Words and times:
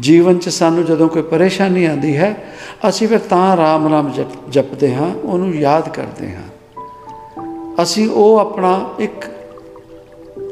ਜੀਵਨ 0.00 0.38
'ਚ 0.38 0.48
ਸਾਨੂੰ 0.48 0.84
ਜਦੋਂ 0.84 1.08
ਕੋਈ 1.08 1.22
ਪਰੇਸ਼ਾਨੀ 1.22 1.84
ਆਉਂਦੀ 1.84 2.16
ਹੈ, 2.16 2.44
ਅਸੀਂ 2.88 3.08
ਫਿਰ 3.08 3.18
ਤਾਂ 3.18 3.56
ਰਾਮ 3.56 3.88
ਰਾਮ 3.88 4.12
ਜਪ- 4.12 4.50
ਜਪਦੇ 4.50 4.94
ਹਾਂ, 4.94 5.14
ਉਹਨੂੰ 5.14 5.54
ਯਾਦ 5.54 5.88
ਕਰਦੇ 5.88 6.28
ਹਾਂ। 6.32 6.42
ਅਸੀਂ 7.82 8.08
ਉਹ 8.08 8.38
ਆਪਣਾ 8.38 8.90
ਇੱਕ 8.98 9.24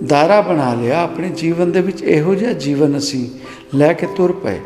ਦਾਇਰਾ 0.07 0.41
ਬਣਾ 0.41 0.75
ਲਿਆ, 0.75 1.03
ਆਪਣੇ 1.03 1.29
ਜੀਵਨ 1.29 1.73
ਦੇ 1.73 1.81
ਵਿੱਚ 1.81 2.03
ਇਹੋ 2.03 2.35
ਜਿਹਾ 2.35 2.53
ਜੀਵਨ 2.53 2.99
ਅਸੀਂ 2.99 3.31
ਲੈ 3.77 3.93
ਕੇ 3.93 4.07
ਤੁਰ 4.17 4.33
ਪਏ। 4.33 4.61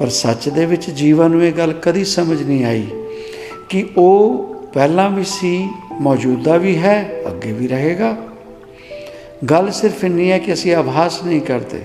ਪਰ 0.00 0.08
ਸੱਚ 0.08 0.48
ਦੇ 0.48 0.66
ਵਿੱਚ 0.66 0.90
ਜੀਵਨ 0.90 1.30
ਨੂੰ 1.30 1.44
ਇਹ 1.44 1.52
ਗੱਲ 1.52 1.72
ਕਦੀ 1.72 2.04
ਸਮਝ 2.04 2.42
ਨਹੀਂ 2.42 2.64
ਆਈ 2.64 2.86
ਕਿ 3.68 3.88
ਉਹ 3.96 4.44
ਪਹਿਲਾਂ 4.72 5.10
ਵੀ 5.10 5.24
ਸੀ, 5.24 5.68
ਮੌਜੂਦਾ 6.00 6.56
ਵੀ 6.56 6.78
ਹੈ, 6.78 7.12
ਅੱਗੇ 7.26 7.52
ਵੀ 7.52 7.68
ਰਹੇਗਾ। 7.68 8.16
ਗੱਲ 9.50 9.70
ਸਿਰਫ 9.70 10.04
ਇੰਨੀ 10.04 10.30
ਹੈ 10.30 10.38
ਕਿ 10.38 10.52
ਅਸੀਂ 10.52 10.74
ਆਭਾਸ 10.74 11.24
ਨਹੀਂ 11.24 11.40
ਕਰਦੇ। 11.40 11.82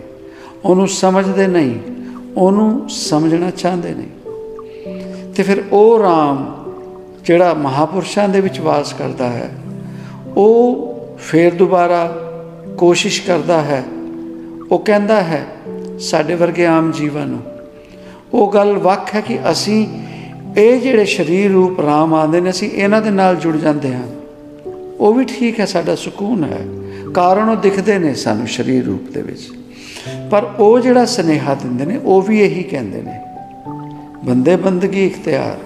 ਉਹਨੂੰ 0.66 0.88
ਸਮਝਦੇ 0.88 1.48
ਨਹੀਂ। 1.48 2.01
ਉਹਨੂੰ 2.38 2.90
ਸਮਝਣਾ 2.90 3.50
ਚਾਹੁੰਦੇ 3.50 3.94
ਨਹੀਂ 3.94 5.34
ਤੇ 5.36 5.44
ਫਿਰ 5.44 5.64
ਉਹ 5.72 6.00
ਰਾਮ 6.00 6.46
ਜਿਹੜਾ 7.26 7.54
ਮਹਾਪੁਰਸ਼ਾਂ 7.54 8.30
ਦੇ 8.30 8.42
ਵਿੱਚ 8.42 8.60
ਵਾਸ 8.60 8.94
ਕਰਦਾ 8.94 9.30
ਹੈ, 9.30 9.50
ਉਹ 10.38 11.18
ਫੇਰ 11.20 11.54
ਦੁਬਾਰਾ 11.54 12.06
ਕੋਸ਼ਿਸ਼ 12.78 13.22
ਕਰਦਾ 13.22 13.62
ਹੈ। 13.62 13.84
ਉਹ 14.72 14.80
ਕਹਿੰਦਾ 14.80 15.22
ਹੈ, 15.24 15.46
ਸਾਡੇ 16.00 16.36
ਵਰਗੇ 16.36 16.66
ਆਮ 16.66 16.92
ਜੀਵਨ 16.92 17.28
ਨੂੰ, 17.28 17.40
ਉਹ 18.34 18.52
ਗੱਲ 18.52 18.78
ਵੱਖ 18.78 19.16
ਹੈ 19.16 19.22
ਕਿ 19.22 19.40
ਅਸੀਂ 19.52 19.88
ਇਹ 20.58 20.82
ਜਿਹੜੇ 20.82 21.06
ਸਰੀਰ 21.06 21.52
ਰੂਪ 21.52 21.80
ਰਾਮ 21.80 22.14
ਆਉਂਦੇ 22.14 22.42
ਨੇ, 22.42 22.50
ਅਸੀਂ 22.50 22.72
ਇਹਨਾਂ 22.72 23.02
ਦੇ 23.02 23.10
ਨਾਲ 23.10 23.36
ਜੁੜ 23.36 23.56
ਜਾਂਦੇ 23.58 23.94
ਹਾਂ। 23.94 24.08
ਉਹ 25.00 25.14
ਵੀ 25.14 25.26
ਠੀਕ 25.26 25.60
ਹੈ, 25.60 25.66
ਸਾਡਾ 25.66 25.96
ਸਕੂਨ 25.96 26.44
ਹੈ। 26.44 26.66
ਕਾਰਨ 27.14 27.50
ਉਹ 27.50 27.56
ਦਿਖਦੇ 27.56 27.98
ਨੇ 28.00 28.14
ਸਾਨੂੰ 28.14 28.48
ਸਰੀਰ 28.48 28.86
ਰੂਪ 28.86 29.12
ਦੇ 29.14 29.22
ਵਿੱਚ। 29.22 29.52
ਪਰ 30.32 30.44
ਉਹ 30.60 30.80
ਜਿਹੜਾ 30.80 31.06
ਸਨੇਹਾ 31.06 31.56
ਦਿੰਦੇ 31.56 31.86
ਨੇ, 31.86 31.98
ਉਹ 31.98 32.22
ਵੀ 32.22 32.42
ਇਹੀ 32.42 32.64
ਕਹਿੰਦੇ 32.64 33.02
ਨੇ। 33.02 33.20
ਬੰਦੇ 34.26 34.56
ਬੰਦਗੀ 34.56 35.06
ਇਖਤਿਆਰ 35.06 35.58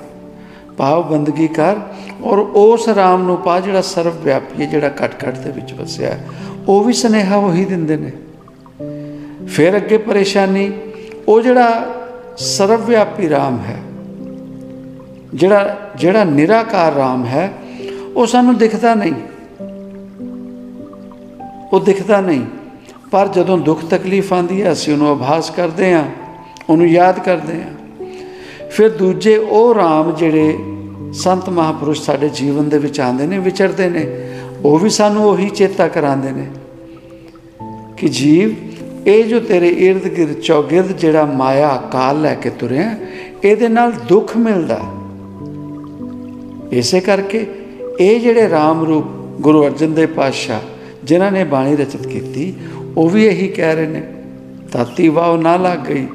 ਭਾਵ 0.77 1.03
ਬੰਦਗੀ 1.11 1.47
ਕਰ, 1.47 1.75
ਔਰ 2.23 2.37
ਉਸ 2.39 2.89
ਰਾਮ 2.89 3.23
ਨੂੰ 3.23 3.37
ਪਾ 3.37 3.59
ਜਿਹੜਾ 3.59 3.81
ਸਰਵ 3.81 4.13
ਵਿਆਪੀ 4.23 4.61
ਹੈ, 4.61 4.67
ਜਿਹੜਾ 4.67 4.87
ਘਟ 4.87 5.11
ਘਟ 5.25 5.37
ਦੇ 5.37 5.51
ਵਿੱਚ 5.51 5.73
ਵਸਿਆ 5.73 6.09
ਹੈ। 6.09 6.27
ਉਹ 6.67 6.83
ਵੀ 6.83 6.93
ਸਨੇਹਾ 6.93 7.35
ਉਹੀ 7.35 7.65
ਦਿੰਦੇ 7.65 7.97
ਨੇ। 7.97 8.11
ਫਿਰ 9.47 9.75
ਅੱਗੇ 9.75 9.97
ਪਰੇਸ਼ਾਨੀ, 9.97 10.71
ਉਹ 11.27 11.41
ਜਿਹੜਾ 11.41 11.93
ਸਰਵ 12.37 12.85
ਵਿਆਪੀ 12.85 13.29
ਰਾਮ 13.29 13.59
ਹੈ, 13.59 13.77
ਜਿਹੜਾ 15.33 15.79
ਜਿਹੜਾ 15.95 16.23
ਨਿਰਾਕਾਰ 16.23 16.93
ਰਾਮ 16.93 17.25
ਹੈ, 17.25 17.51
ਉਹ 18.15 18.25
ਸਾਨੂੰ 18.25 18.57
ਦਿਖਦਾ 18.57 18.95
ਨਹੀਂ। 18.95 19.13
ਉਹ 21.73 21.79
ਦਿਖਦਾ 21.79 22.21
ਨਹੀਂ। 22.21 22.45
ਪਰ 23.11 23.27
ਜਦੋਂ 23.27 23.57
ਦੁੱਖ 23.57 23.85
ਤਕਲੀਫ 23.85 24.33
ਆਂਦੀ 24.33 24.61
ਹੈ, 24.61 24.71
ਅਸੀਂ 24.71 24.93
ਉਹਨੂੰ 24.93 25.07
ਆਭਾਸ 25.07 25.49
ਕਰਦੇ 25.49 25.93
ਹਾਂ, 25.93 26.03
ਉਹਨੂੰ 26.69 26.87
ਯਾਦ 26.87 27.19
ਕਰਦੇ 27.19 27.53
ਹਾਂ। 27.53 27.69
ਫਿਰ 28.69 28.89
ਦੂਜੇ 28.89 29.37
ਉਹ 29.37 29.75
ਰਾਮ 29.75 30.11
ਜਿਹੜੇ 30.11 30.57
ਸੰਤ 31.13 31.49
ਮਹਾਪੁਰਸ਼ 31.49 32.01
ਸਾਡੇ 32.01 32.29
ਜੀਵਨ 32.29 32.69
ਦੇ 32.69 32.77
ਵਿੱਚ 32.77 32.99
ਆਉਂਦੇ 32.99 33.27
ਨੇ, 33.27 33.39
ਵਿਚਰਦੇ 33.39 33.89
ਨੇ, 33.89 34.29
ਉਹ 34.65 34.79
ਵੀ 34.79 34.89
ਸਾਨੂੰ 34.89 35.25
ਉਹੀ 35.25 35.49
ਚੇਤਾ 35.49 35.87
ਕਰਾਉਂਦੇ 35.87 36.31
ਨੇ 36.31 36.45
ਕਿ 37.97 38.07
ਜੀਵ, 38.09 38.55
ਇਹ 39.07 39.23
ਜੋ 39.23 39.39
ਤੇਰੇ 39.39 39.93
ird 39.93 40.09
ਗਿਰਦ, 40.09 40.33
ਚੌਗਿਰਦ 40.33 40.87
ਜਿਹੜਾ 40.87 41.25
ਮਾਇਆ 41.25 41.81
ਕਾਲ 41.91 42.21
ਲੈ 42.21 42.33
ਕੇ 42.33 42.49
ਤੁਰਿਆ 42.49 42.95
ਇਹਦੇ 43.43 43.67
ਨਾਲ 43.67 43.91
ਦੁੱਖ 43.91 44.37
ਮਿਲਦਾ। 44.37 44.81
ਇਸੇ 46.71 46.99
ਕਰਕੇ 46.99 47.45
ਇਹ 47.99 48.19
ਜਿਹੜੇ 48.19 48.47
RAM 48.47 48.85
ਰੂਪ 48.85 49.05
ਗੁਰੂ 49.41 49.65
ਅਰਜਨ 49.65 49.93
ਦੇਵ 49.93 50.09
ਪਾਤਸ਼ਾਹ, 50.09 50.59
ਜਿਨ੍ਹਾਂ 51.03 51.31
ਨੇ 51.31 51.43
ਬਾਣੀ 51.43 51.75
ਰਚਿਤ 51.75 52.07
ਕੀਤੀ 52.07 52.53
ਉਹ 52.97 53.09
ਵੀ 53.09 53.25
ਇਹੀ 53.25 53.47
ਕਹਿ 53.47 53.75
ਰਹੇ 53.75 53.87
ਨੇ 53.87 54.01
ਤਾਤੀ 54.71 55.07
ਵਾਹ 55.09 55.37
ਨਾ 55.37 55.55
ਲੱਗ 55.57 55.79
ਗਈ। 55.79 56.05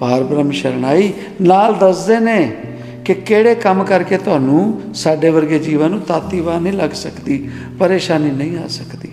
ਪਾਰ 0.00 0.22
ਬ੍ਰਹਮ 0.22 0.50
ਸ਼ਰਣਾਈ 0.50 1.12
ਨਾਲ 1.42 1.74
ਦੱਸਦੇ 1.74 2.18
ਨੇ 2.20 2.56
ਕਿ 3.04 3.14
ਕਿਹੜੇ 3.14 3.54
ਕੰਮ 3.54 3.84
ਕਰਕੇ 3.84 4.18
ਤੁਹਾਨੂੰ 4.18 4.80
ਸਾਡੇ 4.94 5.30
ਵਰਗੇ 5.30 5.58
ਜੀਵਾਂ 5.58 5.88
ਨੂੰ 5.88 6.00
ਤਾਤੀ 6.00 6.40
ਵਾਹ 6.40 6.60
ਨਹੀਂ 6.60 6.72
ਲੱਗ 6.72 6.90
ਸਕਦੀ, 6.90 7.48
ਪਰੇਸ਼ਾਨੀ 7.78 8.30
ਨਹੀਂ 8.30 8.58
ਆ 8.58 8.66
ਸਕਦੀ। 8.68 9.10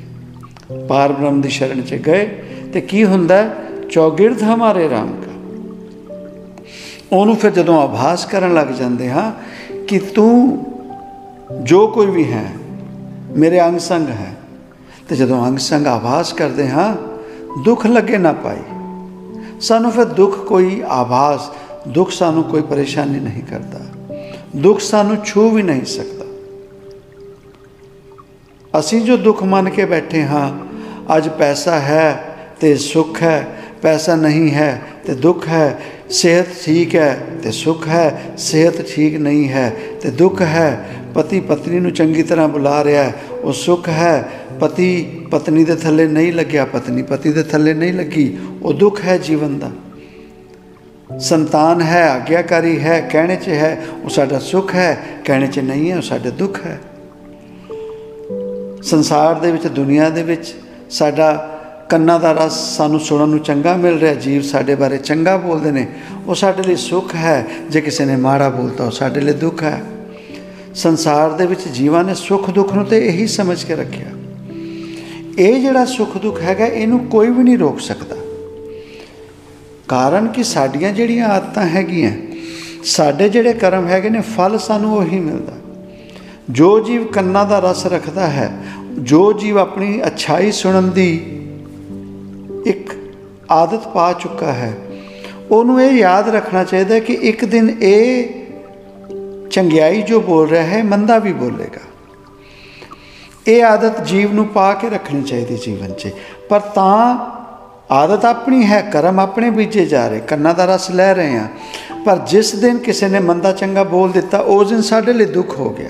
ਪਾਰ 0.88 1.14
ਬ੍ਰਹਮ 1.14 1.42
ਦੀ 1.42 1.50
ਸ਼ਰਨ 1.50 1.82
ਚ 1.82 1.96
ਗਏ 1.96 2.26
ਤੇ 2.74 2.82
ਕੀ 2.82 3.04
ਹੁੰਦਾ, 3.06 3.44
ਚੌਗਿਰਦ 3.90 4.44
ਹਮਾਰੇ 4.44 4.86
RAM 4.88 5.12
ਦਾ 5.22 5.34
ਉਹਨੂੰ 7.12 7.36
ਫਿਰ 7.36 7.52
ਜਦੋਂ 7.52 7.82
ਆਭਾਸ 7.82 8.26
ਕਰਨ 8.26 8.54
ਲੱਗ 8.54 8.68
ਜਾਂਦੇ 8.68 9.10
ਹਾਂ 9.10 9.32
ਕਿ 9.88 10.00
ਤੂੰ 10.00 10.66
ਜੋ 11.64 11.88
ਕੋਈ 11.88 12.06
ਵੀ 12.06 12.32
ਹੈ, 12.32 12.46
ਮੇਰੇ 13.38 13.62
ਅੰਗ 13.62 13.80
ਸੰਗ 13.80 14.10
ਹੈ, 14.10 14.32
ਤੇ 15.10 15.16
ਜਦੋਂ 15.16 15.46
ਅੰਗ 15.48 15.58
ਸੰਗ 15.58 15.88
ਆਭਾਸ 15.88 16.34
ਕਰਦੇ 16.34 16.70
ਹਾਂ 16.70 16.94
ਦੁੱਖ 17.64 17.86
ਲੱਗੇ 17.88 18.18
ਨਾ 18.18 18.32
ਪਾਈ 18.34 18.58
ਸਾਨੂੰ 19.62 19.92
ਫਿਰ 19.92 20.06
ਦੁੱਖ 20.06 20.38
ਕੋਈ 20.38 20.82
ਆਭਾਸ 20.88 21.50
ਦੁੱਖ 21.88 22.12
ਸਾਨੂੰ 22.12 22.44
ਕੋਈ 22.44 22.62
ਪਰੇਸ਼ਾਨੀ 22.62 23.20
ਨਹੀਂ 23.20 23.44
ਕਰਦਾ। 23.44 23.80
ਦੁੱਖ 24.56 24.80
ਸਾਨੂੰ 24.80 25.18
ਛੂ 25.26 25.50
ਵੀ 25.50 25.64
ਨਹੀਂ 25.64 25.86
ਸਕਦਾ। 25.86 26.26
ਅਸੀਂ 28.80 29.02
ਜੋ 29.02 29.18
ਦੁੱਖ 29.18 29.44
ਮੰਨ 29.44 29.70
ਕੇ 29.70 29.86
ਬੈਠੇ 29.86 30.24
ਹਾਂ, 30.24 30.52
ਅੱਜ 31.18 31.30
ਪੈਸਾ 31.30 31.80
ਹੈ 31.80 32.36
ਤੇ 32.60 32.76
ਸੁੱਖ 32.76 33.22
ਹੈ, 33.24 33.48
ਪੈਸਾ 33.82 34.16
ਨਹੀਂ 34.16 34.52
ਹੈ 34.52 34.82
ਤੇ 35.06 35.14
ਦੁੱਖ 35.14 35.48
ਹੈ, 35.48 35.80
ਸਿਹਤ 36.10 36.46
ਠੀਕ 36.66 36.96
ਹੈ 36.96 37.28
ਤੇ 37.44 37.52
ਸੁੱਖ 37.52 37.88
ਹੈ, 37.88 38.22
ਸਿਹਤ 38.38 38.82
ਠੀਕ 38.82 39.18
ਨਹੀਂ 39.18 39.50
ਹੈ 39.50 39.76
ਤੇ 40.02 40.12
ਦੁੱਖ 40.12 40.42
ਹੈ 40.42 40.90
ਪਤੀ 41.14 41.40
ਪਤਨੀ 41.40 41.80
ਨੂੰ 41.80 41.92
ਚੰਗੀ 41.92 42.24
ਤਰ੍ਹਾਂ 42.24 42.48
ਬੁਲਾ 42.48 42.84
ਰਿਹਾ 42.84 43.04
ਹੈ, 43.04 43.14
ਉਹ 43.44 43.54
ਸੁੱਖ 43.54 43.90
ਹੈ 43.90 44.30
ਪਤੀ 44.60 45.04
ਪਤਨੀ 45.32 45.64
ਦੇ 45.64 45.76
ਥੱਲੇ 45.76 46.08
ਨਹੀਂ 46.08 46.34
ਲੱਗਿਆ, 46.34 46.66
ਪਤਨੀ 46.66 47.04
ਪਤੀ 47.04 47.32
ਦੇ 47.32 47.44
ਥੱਲੇ 47.44 47.74
ਨਹੀਂ 47.74 47.94
ਲੱਗੀ। 47.94 48.38
ਉਹ 48.62 48.74
ਦੁੱਖ 48.74 49.02
ਹੈ 49.06 49.18
ਜੀਵਨ 49.18 49.60
ਦਾ। 49.60 49.72
ਸੰਤਾਨ 51.20 51.82
ਹੈ, 51.82 52.10
ਆਗਿਆਕਾਰੀ 52.10 52.80
ਹੈ, 52.80 53.10
ਕਹਿਣੇ 53.12 53.36
'ਚ 53.36 53.48
ਹੈ, 53.48 53.86
ਉਹ 54.04 54.10
ਸਾਡਾ 54.10 54.40
ਸੁੱਖ 54.40 54.76
ਹੈ, 54.76 54.98
ਕਹਿਣੇ 55.26 55.48
'ਚ 55.48 55.60
ਨਹੀਂ 55.60 55.92
ਹੈ, 55.92 55.98
ਉਹ 55.98 56.02
ਸਾਡਾ 56.02 56.30
ਦੁੱਖ 56.30 56.66
ਹੈ। 56.66 56.80
ਸੰਸਾਰ 58.84 59.36
ਦੇ 59.36 59.52
ਵਿੱਚ, 59.52 59.68
ਦੁਨੀਆ 59.68 60.10
ਦੇ 60.10 60.24
ਵਿੱਚ 60.24 60.56
ਸਾਡਾ 60.90 61.52
ਕੰਨਾਂ 61.90 62.20
ਦਾ 62.20 62.32
ਰਸ 62.32 62.78
ਸਾਨੂੰ 62.78 63.00
ਸੁਣਨ 63.00 63.30
ਨੂੰ 63.30 63.40
ਚੰਗਾ 63.40 63.76
ਮਿਲ 63.76 64.00
ਰਿਹਾ, 64.00 64.14
ਜੀਵ 64.14 64.42
ਸਾਡੇ 64.42 64.76
ਬਾਰੇ 64.76 64.98
ਚੰਗਾ 64.98 65.38
ਬੋਲਦੇ 65.38 65.72
ਨੇ। 65.72 65.88
ਉਹ 66.28 66.36
ਸਾਡੇ 66.36 66.64
ਲਈ 66.64 66.76
ਸੁੱਖ 66.76 67.16
ਹੈ, 67.16 67.46
ਜੇ 67.70 67.82
ਕਿਸੇ 67.82 68.06
ਨੇ 68.06 68.16
ਮਾੜਾ 68.16 68.50
ਬੋਲਤਾ, 68.50 68.84
ਉਹ 68.84 68.92
ਸਾਡੇ 68.92 69.22
ਲਈ 69.22 69.34
ਦੁੱਖ 69.34 69.64
ਹੈ। 69.64 69.82
ਸੰਸਾਰ 70.76 71.32
ਦੇ 71.32 71.46
ਵਿੱਚ 71.46 71.68
ਜੀਵਾਂ 71.68 72.04
ਨੇ 72.04 72.16
ਸੁੱਖ 72.16 72.50
ਦੁੱਖ 72.50 72.74
ਨੂੰ 72.74 72.86
ਤੇ 72.86 73.08
ਇਹੀ 73.08 73.28
ਸਮਝ 73.28 73.64
ਕੇ 73.64 73.76
ਰੱਖਿਆ। 73.76 74.15
ਇਹ 75.38 75.60
ਜਿਹੜਾ 75.62 75.86
ਸੁੱਖ 75.86 76.18
ਦੁੱਖ 76.18 76.42
ਹੈਗਾ, 76.42 76.66
ਇਹਨੂੰ 76.66 77.00
ਕੋਈ 77.06 77.30
ਵੀ 77.30 77.44
ਨਹੀਂ 77.44 77.58
ਰੋਕ 77.58 77.80
ਸਕਦਾ। 77.80 78.16
ਕਾਰਨ 79.88 80.28
ਕਿ 80.28 80.44
ਸਾਡੀਆਂ 80.44 80.92
ਜਿਹੜੀਆਂ 80.92 81.28
ਆਦਤਾਂ 81.28 81.66
ਹੈਗੀਆਂ, 81.68 82.12
ਸਾਡੇ 82.84 83.30
ਜਿਹੜੇ 83.30 83.54
ਕਰਮ 83.54 83.88
ਹੈਗੇ 83.88 84.10
ਨੇ, 84.10 84.22
ਫਲ 84.38 84.58
ਸਾਨੂੰ 84.58 84.96
ਉਹੀ 84.98 85.20
ਮਿਲਦਾ। 85.20 85.54
ਜੋ 86.50 86.80
ਜੀਵ 86.80 87.06
ਕੰਨਾਂ 87.06 87.46
ਦਾ 87.46 87.60
ਰਸ 87.60 87.86
ਰੱਖਦਾ 87.86 88.28
ਹੈ, 88.28 88.52
ਜੋ 89.00 89.34
ਜੀਵ 89.34 89.60
ਆਪਣੀ 89.60 90.02
ਅਛਾਈ 90.08 90.52
ਸੁਣਨ 90.52 90.90
ਦੀ 90.90 91.12
ਇੱਕ 92.66 92.94
ਆਦਤ 93.52 93.88
ਪਾ 93.88 94.12
ਚੁੱਕਾ 94.14 94.52
ਹੈ, 94.54 94.74
ਉਹਨੂੰ 95.52 95.82
ਇਹ 95.82 95.92
ਯਾਦ 95.92 96.30
ਰੱਖਣਾ 96.30 96.64
ਚਾਹੀਦਾ 96.64 97.00
ਕਿ 97.00 97.14
ਇੱਕ 97.14 97.46
ਦਿਨ 97.46 97.70
ਇਹ 97.82 98.28
ਚੰਗਿਆਈ 99.52 100.02
ਜੋ 100.02 100.20
ਬੋਲ 100.22 100.48
ਰਿਹਾ 100.48 100.64
ਹੈ, 100.64 100.84
ਮੰਦਾ 100.84 101.18
ਵੀ 101.20 101.34
ਬੋਲੇਗਾ। 101.34 101.82
ਇਹ 103.48 103.64
ਆਦਤ 103.64 104.04
ਜੀਵ 104.04 104.34
ਨੂੰ 104.34 104.48
ਪਾ 104.48 104.74
ਕੇ 104.74 104.90
ਰੱਖਣੀ 104.90 105.22
ਚਾਹੀਦੀ 105.22 105.56
ਜੀਵਨ 105.56 105.94
'ਚ। 105.94 106.14
ਪਰ 106.50 106.60
ਤਾਂ 106.60 107.18
ਆਦਤ 107.92 108.26
ਆਪਣੀ 108.26 108.66
ਹੈ, 108.66 108.82
ਕਰਮ 108.82 109.20
ਆਪਣੇ 109.20 109.50
ਬੀਜੇ 109.50 109.86
ਜਾ 109.86 110.08
ਰਹੇ, 110.08 110.20
ਕੰਨਾਂ 110.20 110.54
ਦਾ 110.54 110.66
ਰਸ 110.66 110.92
ਲੈ 110.92 111.14
ਰਹੇ 111.14 111.38
ਆ 111.38 111.48
ਪਰ 112.06 112.18
ਜਿਸ 112.18 112.56
ਦਿਨ 112.56 112.78
ਕਿਸੇ 112.78 113.08
ਨੇ 113.08 113.20
ਮੰਦਾ 113.20 113.52
ਚੰਗਾ 113.52 113.84
ਬੋਲ 113.84 114.12
ਦਿੱਤਾ, 114.12 114.40
ਉਸ 114.40 114.70
ਦਿਨ 114.70 114.82
ਸਾਡੇ 114.82 115.14
ਲਈ 115.14 115.26
ਦੁੱਖ 115.26 115.60
ਹੋ 115.60 115.70
ਗਿਆ। 115.70 115.90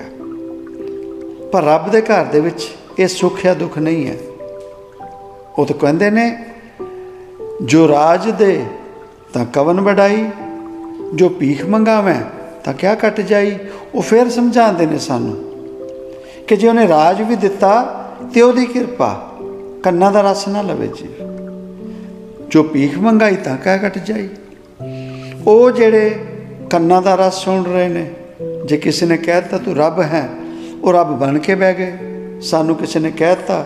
ਪਰ 1.51 1.63
ਰੱਬ 1.63 1.91
ਦੇ 1.91 2.01
ਘਰ 2.01 2.23
ਦੇ 2.23 2.39
ਵਿੱਚ 2.39 2.67
ਇਹ 2.99 3.07
ਸੁੱਖ 3.07 3.43
ਜਾਂ 3.43 3.55
ਦੁੱਖ 3.55 3.77
ਨਹੀਂ 3.77 4.07
ਹੈ। 4.07 4.15
ਉਹ 5.57 5.65
ਤਾਂ 5.65 5.75
ਕਹਿੰਦੇ 5.75 6.09
ਨੇ, 6.09 6.43
ਜੋ 7.65 7.87
ਰਾਜ 7.87 8.29
ਦੇ 8.29 8.65
ਤਾਂ 9.33 9.45
ਕਵਨ 9.45 9.81
ਵਡਾਈ, 9.81 10.25
ਜੋ 11.15 11.29
ਭੀਖ 11.29 11.65
ਮੰਗਾਵੇਂ 11.65 12.21
ਤਾਂ 12.63 12.73
ਕਿਆ 12.73 12.95
ਕੱਟ 12.95 13.21
ਜਾਈ? 13.21 13.57
ਉਹ 13.95 14.01
ਫਿਰ 14.01 14.29
ਸਮਝਾਉਂਦੇ 14.29 14.85
ਨੇ 14.85 14.99
ਸਾਨੂੰ 14.99 15.44
ਕਿ 16.47 16.55
ਜੇ 16.55 16.67
ਉਹਨੇ 16.67 16.87
ਰਾਜ 16.87 17.21
ਵੀ 17.21 17.35
ਦਿੱਤਾ 17.35 18.03
ਤੇ 18.33 18.41
ਉਹਦੀ 18.41 18.65
ਕਿਰਪਾ 18.65 19.37
ਕੰਨਾਂ 19.83 20.11
ਦਾ 20.11 20.31
ਰਸ 20.31 20.47
ਨਾ 20.47 20.61
ਲਵੇ 20.61 20.87
ਜੀ। 20.87 21.09
ਜੋ 22.49 22.63
ਭੀਖ 22.63 22.97
ਮੰਗਾਈ 22.97 23.35
ਤਾਂ 23.35 23.57
ਕਿਆ 23.57 23.77
ਕੱਟ 23.77 23.97
ਜਾਈ। 23.97 24.29
ਉਹ 25.47 25.71
ਜਿਹੜੇ 25.71 26.25
ਕੰਨਾਂ 26.69 27.01
ਦਾ 27.01 27.15
ਰਸ 27.15 27.33
ਸੁਣ 27.33 27.63
ਰਹੇ 27.63 27.87
ਨੇ, 27.87 28.11
ਜੇ 28.65 28.77
ਕਿਸੇ 28.77 29.05
ਨੇ 29.05 29.17
ਕਹਿਤਾ 29.17 29.57
ਤੂੰ 29.57 29.75
ਰੱਬ 29.75 29.99
ਹੈ, 29.99 30.29
ਉਹ 30.83 30.93
ਰੱਬ 30.93 31.19
ਬਣ 31.19 31.39
ਕੇ 31.39 31.55
ਬਹਿ 31.55 31.73
ਗਏ। 31.73 31.93
ਸਾਨੂੰ 32.41 32.75
ਕਿਸੇ 32.75 32.99
ਨੇ 32.99 33.11
ਕਹਿਤਾ 33.11 33.65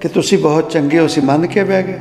ਕਿ 0.00 0.08
ਤੁਸੀਂ 0.08 0.38
ਬਹੁਤ 0.38 0.70
ਚੰਗੇ 0.70 0.98
ਹੋ, 0.98 1.06
ਅਸੀਂ 1.06 1.22
ਮੰਨ 1.22 1.46
ਕੇ 1.46 1.64
ਬਹਿ 1.64 1.82
ਗਏ। 1.82 1.98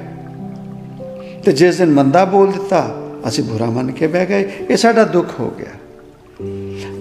ਤੇ 1.45 1.51
ਜਿਸ 1.51 1.77
ਦਿਨ 1.77 1.91
ਮੰਦਾ 1.91 2.25
ਬੋਲ 2.25 2.51
ਦਿੱਤਾ, 2.51 3.01
ਅਸੀਂ 3.27 3.43
ਬੁਰਾ 3.43 3.65
ਮੰਨ 3.65 3.91
ਕੇ 3.91 4.07
ਬਹਿ 4.07 4.25
ਗਏ। 4.25 4.51
ਇਹ 4.69 4.77
ਸਾਡਾ 4.77 5.03
ਦੁੱਖ 5.03 5.39
ਹੋ 5.39 5.53
ਗਿਆ। 5.57 5.71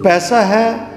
ਪੈਸਾ 0.03 0.41
ਹੈ 0.41 0.94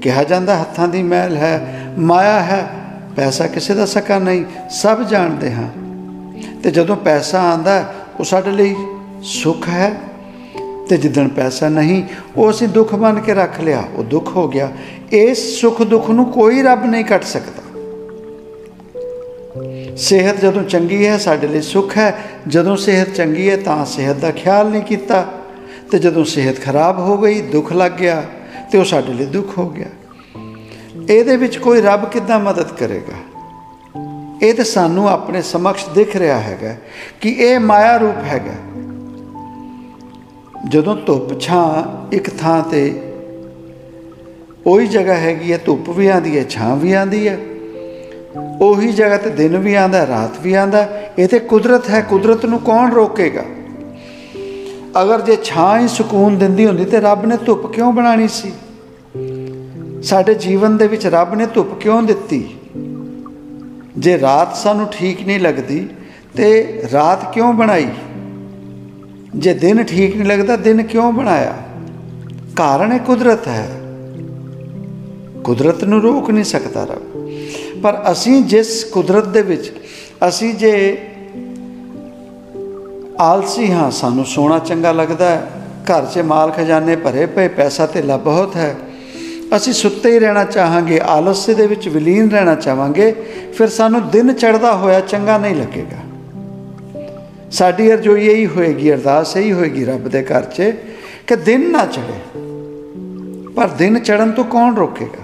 ਕਿਹਾ 0.00 0.24
ਜਾਂਦਾ, 0.24 0.58
ਹੱਥਾਂ 0.58 0.88
ਦੀ 0.88 1.02
ਮੈਲ 1.02 1.36
ਹੈ, 1.36 1.84
ਮਾਇਆ 1.98 2.40
ਹੈ, 2.40 2.70
ਪੈਸਾ 3.16 3.46
ਕਿਸੇ 3.46 3.74
ਦਾ 3.74 3.86
ਸਕਾ 3.86 4.18
ਨਹੀਂ, 4.18 4.44
ਸਭ 4.70 5.02
ਜਾਣਦੇ 5.02 5.52
ਹਾਂ। 5.52 5.68
ਤੇ 6.62 6.70
ਜਦੋਂ 6.70 6.96
ਪੈਸਾ 6.96 7.40
ਆਂਦਾ, 7.40 7.94
ਉਹ 8.20 8.24
ਸਾਡੇ 8.24 8.50
ਲਈ 8.50 8.76
ਸੁੱਖ 9.22 9.68
ਹੈ। 9.68 9.92
ਤੇ 10.88 10.96
ਜਿੱਦਣ 10.96 11.28
ਪੈਸਾ 11.28 11.68
ਨਹੀਂ, 11.68 12.02
ਉਹ 12.36 12.50
ਅਸੀਂ 12.50 12.68
ਦੁੱਖ 12.68 12.94
ਬਣ 12.94 13.20
ਕੇ 13.20 13.34
ਰੱਖ 13.34 13.60
ਲਿਆ, 13.60 13.82
ਉਹ 13.94 14.04
ਦੁੱਖ 14.04 14.36
ਹੋ 14.36 14.48
ਗਿਆ। 14.48 14.68
ਇਸ 15.12 15.60
ਸੁੱਖ 15.60 15.82
ਦੁੱਖ 15.82 16.10
ਨੂੰ 16.10 16.32
ਕੋਈ 16.32 16.62
ਰੱਬ 16.62 16.84
ਨਹੀਂ 16.84 17.04
ਕੱਟ 17.04 17.24
ਸਕਦਾ। 17.24 17.62
ਸਿਹਤ 19.96 20.40
ਜਦੋਂ 20.40 20.62
ਚੰਗੀ 20.62 21.06
ਹੈ, 21.06 21.18
ਸਾਡੇ 21.18 21.48
ਲਈ 21.48 21.60
ਸੁੱਖ 21.60 21.98
ਹੈ। 21.98 22.14
ਜਦੋਂ 22.48 22.76
ਸਿਹਤ 22.76 23.08
ਚੰਗੀ 23.08 23.50
ਹੈ, 23.50 23.56
ਤਾਂ 23.56 23.86
ਸਿਹਤ 23.86 24.16
ਦਾ 24.16 24.30
ਖਿਆਲ 24.30 24.70
ਨਹੀਂ 24.70 24.82
ਕੀਤਾ। 24.82 25.26
ਤੇ 25.90 25.98
ਜਦੋਂ 25.98 26.24
ਸਿਹਤ 26.24 26.60
ਖਰਾਬ 26.60 26.98
ਹੋ 26.98 27.18
ਗਈ, 27.18 27.40
ਦੁੱਖ 27.40 27.72
ਲੱਗ 27.72 27.92
ਗਿਆ। 27.92 28.22
ਤੇ 28.72 28.78
ਉਹ 28.78 28.84
ਸਾਡੇ 28.84 29.12
ਲਈ 29.12 29.24
ਦੁੱਖ 29.24 29.58
ਹੋ 29.58 29.68
ਗਿਆ। 29.68 29.86
ਇਹਦੇ 31.10 31.36
ਵਿੱਚ 31.36 31.56
ਕੋਈ 31.56 31.80
ਰੱਬ 31.80 32.08
ਕਿੱਦਾਂ 32.08 32.40
ਮਦਦ 32.40 32.72
ਕਰੇਗਾ? 32.72 33.40
ਇਹ 34.42 34.54
ਤਾਂ 34.54 34.64
ਸਾਨੂੰ 34.64 35.08
ਆਪਣੇ 35.08 35.42
ਸਮਕਸ਼ 35.42 35.88
ਦਿਖ 35.88 36.16
ਰਿਹਾ 36.16 36.40
ਹੈਗਾ 36.40 36.74
ਕਿ 37.20 37.28
ਇਹ 37.28 37.60
ਮਾਇਆ 37.60 37.96
ਰੂਪ 37.96 38.16
ਹੈਗਾ। 38.24 38.52
ਜਦੋਂ 40.68 40.96
ਧੁੱਪ 40.96 41.40
ਛਾਂ 41.40 41.96
ਇੱਕ 42.14 42.30
ਥਾਂ 42.30 42.62
ਤੇ, 42.62 43.12
ਉਹੀ 44.66 44.86
ਜਗ੍ਹਾ 44.86 45.14
ਹੈਗੀ 45.14 45.52
ਹੈ, 45.52 45.60
ਧੁੱਪ 45.64 45.90
ਵੀ 45.90 46.06
ਆਂਦੀ 46.06 46.38
ਹੈ, 46.38 46.44
ਛਾਂ 46.44 46.76
ਵੀ 46.76 46.92
ਆਂਦੀ 46.92 47.28
ਹੈ। 47.28 47.38
ਉਹੀ 48.60 48.92
ਜਗ੍ਹਾ 48.92 49.16
ਤੇ 49.16 49.30
ਦਿਨ 49.30 49.56
ਵੀ 49.56 49.74
ਆਂਦਾ 49.74 50.06
ਰਾਤ 50.06 50.40
ਵੀ 50.40 50.54
ਆਂਦਾ 50.54 50.88
ਇਹ 51.18 51.28
ਤੇ 51.28 51.38
ਕੁਦਰਤ 51.38 51.90
ਹੈ, 51.90 52.00
ਕੁਦਰਤ 52.00 52.46
ਨੂੰ 52.46 52.58
ਕੌਣ 52.58 52.92
ਰੋਕੇਗਾ? 52.92 53.44
ਅਗਰ 55.02 55.20
ਜੇ 55.20 55.38
ਛਾਂ 55.44 55.80
ਹੀ 55.80 55.88
ਸਕੂਨ 55.88 56.38
ਦਿੰਦੀ 56.38 56.66
ਹੁੰਦੀ 56.66 56.84
ਤੇ 56.84 57.00
ਰੱਬ 57.00 57.26
ਨੇ 57.26 57.36
ਧੁੱਪ 57.36 57.66
ਕਿਉਂ 57.66 57.92
ਬਣਾਣੀ 57.92 58.28
ਸੀ? 58.28 58.52
ਸਾਡੇ 60.02 60.34
ਜੀਵਨ 60.34 60.76
ਦੇ 60.76 60.86
ਵਿੱਚ 60.86 61.06
ਰੱਬ 61.06 61.34
ਨੇ 61.34 61.46
ਧੁੱਪ 61.46 61.74
ਕਿਉਂ 61.74 62.02
ਦਿੱਤੀ? 62.02 62.56
ਜੇ 63.98 64.20
ਰਾਤ 64.20 64.56
ਸਾਨੂੰ 64.56 64.86
ਠੀਕ 64.86 65.26
ਨਹੀਂ 65.26 65.40
ਲੱਗਦੀ 65.40 65.88
ਤੇ 66.36 66.80
ਰਾਤ 66.92 67.34
ਕਿਉਂ 67.34 67.52
ਬਣਾਈ? 67.52 67.88
ਜੇ 69.36 69.54
ਦਿਨ 69.54 69.82
ਠੀਕ 69.82 70.16
ਨਹੀਂ 70.16 70.26
ਲੱਗਦਾ, 70.26 70.56
ਦਿਨ 70.56 70.82
ਕਿਉਂ 70.82 71.12
ਬਣਾਇਆ? 71.12 71.54
ਕਾਰਨ 72.56 72.92
ਹੈ 72.92 72.98
ਕੁਦਰਤ 72.98 73.48
ਹੈ। 73.48 73.80
ਕੁਦਰਤ 75.44 75.84
ਨੂੰ 75.84 76.02
ਰੋਕ 76.02 76.30
ਨਹੀਂ 76.30 76.44
ਸਕਦਾ 76.44 76.84
ਰੱਬ। 76.84 77.30
ਪਰ 77.82 78.04
ਅਸੀਂ 78.12 78.42
ਜਿਸ 78.42 78.84
ਕੁਦਰਤ 78.84 79.28
ਦੇ 79.28 79.42
ਵਿੱਚ, 79.42 79.72
ਅਸੀਂ 80.28 80.54
ਜੇ 80.54 80.98
ਆਲਸੀ 83.20 83.72
ਹਾਂ, 83.72 83.90
ਸਾਨੂੰ 83.90 84.24
ਸੋਨਾ 84.24 84.58
ਚੰਗਾ 84.58 84.92
ਲੱਗਦਾ 84.92 85.30
ਹੈ। 85.30 85.50
ਘਰ 85.84 86.06
'ਚ 86.06 86.18
ਮਾਲ 86.18 86.50
ਖਜ਼ਾਨੇ 86.50 86.96
ਭਰੇ 86.96 87.26
ਪਏ, 87.26 87.48
ਪੈਸਾ 87.48 87.86
ਧੇਲਾ 87.86 88.16
ਬਹੁਤ 88.16 88.56
ਹੈ। 88.56 88.76
ਅਸੀਂ 89.56 89.72
ਸੁੱਤੇ 89.72 90.12
ਹੀ 90.12 90.18
ਰਹਿਣਾ 90.18 90.44
ਚਾਹਾਂਗੇ, 90.44 91.00
ਆਲਸ 91.04 91.50
ਦੇ 91.50 91.66
ਵਿੱਚ 91.66 91.88
ਵਿਲੀਨ 91.88 92.30
ਰਹਿਣਾ 92.30 92.54
ਚਾਹਾਂਗੇ, 92.54 93.12
ਫਿਰ 93.58 93.68
ਸਾਨੂੰ 93.68 94.08
ਦਿਨ 94.08 94.32
ਚੜਦਾ 94.32 94.76
ਹੋਇਆ 94.76 95.00
ਚੰਗਾ 95.00 95.38
ਨਹੀਂ 95.38 95.54
ਲੱਗੇਗਾ। 95.54 95.96
ਸਾਡੀ 97.50 97.92
ਅਰਜ਼ੋਈ 97.92 98.26
ਇਹੀ 98.26 98.46
ਹੋਏਗੀ, 98.46 98.94
ਅਰਦਾਸ 98.94 99.36
ਇਹੀ 99.36 99.52
ਹੋਏਗੀ 99.52 99.84
ਰੱਬ 99.84 100.08
ਦੇ 100.08 100.22
ਘਰ 100.22 100.44
'ਚ 100.44 100.62
ਕਿ 101.26 101.36
ਦਿਨ 101.36 101.70
ਨਾ 101.70 101.86
ਚੜੇ 101.86 102.40
ਪਰ 103.56 103.68
ਦਿਨ 103.68 103.98
ਚੜਨ 103.98 104.32
ਤੋਂ 104.32 104.44
ਕੌਣ 104.44 104.76
ਰੋਕੇਗਾ? 104.76 105.22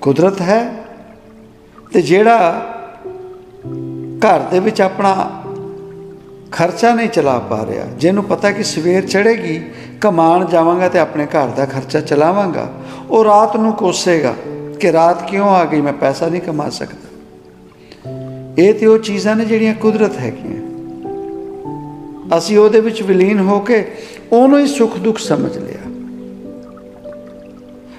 ਕੁਦਰਤ 0.00 0.40
ਹੈ। 0.40 0.72
ਤੇ 1.92 2.02
ਜਿਹੜਾ 2.02 2.66
ਘਰ 4.18 4.38
ਦੇ 4.38 4.58
ਵਿੱਚ 4.58 4.80
ਆਪਣਾ 4.80 5.39
ਖਰਚਾ 6.52 6.94
ਨਹੀਂ 6.94 7.08
ਚਲਾ 7.08 7.38
ਪਾ 7.38 7.66
ਰਿਹਾ। 7.66 7.84
ਜਿਹਨੂੰ 7.84 8.24
ਪਤਾ 8.24 8.50
ਕਿ 8.50 8.62
ਸਵੇਰ 8.62 9.06
ਚੜੇਗੀ 9.06 9.62
ਕਮਾਣ 10.00 10.44
ਜਾਵਾਂਗਾ 10.44 10.88
ਤੇ 10.88 10.98
ਆਪਣੇ 10.98 11.26
ਘਰ 11.26 11.48
ਦਾ 11.48 11.66
ਖਰਚਾ 11.66 12.00
ਚਲਾਵਾਂਗਾ। 12.00 12.72
ਉਹ 13.10 13.24
ਰਾਤ 13.24 13.56
ਨੂੰ 13.56 13.72
ਕੋਸੇਗਾ 13.72 14.34
ਕਿ 14.80 14.92
ਰਾਤ 14.92 15.30
ਕਿਉਂ 15.30 15.48
ਆ 15.48 15.64
ਗਈ, 15.64 15.80
ਮੈਂ 15.80 15.92
ਪੈਸਾ 15.92 16.28
ਨਹੀਂ 16.28 16.40
ਕਮਾ 16.40 16.68
ਸਕਦਾ। 16.68 17.10
ਇਹ 18.58 18.74
ਤੇ 18.74 18.86
ਉਹ 18.86 18.98
ਚੀਜ਼ਾਂ 18.98 19.36
ਨੇ 19.36 19.44
ਜਿਹੜੀਆਂ 19.44 19.74
ਕੁਦਰਤ 19.74 20.18
ਹੈਗੀਆਂ। 20.18 20.70
ਅਸੀਂ 22.38 22.58
ਉਹਦੇ 22.58 22.80
ਵਿੱਚ 22.80 23.02
ਵਿਲੀਨ 23.02 23.40
ਹੋ 23.40 23.60
ਕੇ 23.60 23.92
ਉਹਨੂੰ 24.32 24.58
ਹੀ 24.58 24.66
ਸੁੱਖ 24.66 24.98
ਦੁੱਖ 24.98 25.18
ਸਮਝ 25.18 25.58
ਲਿਆ। 25.58 25.90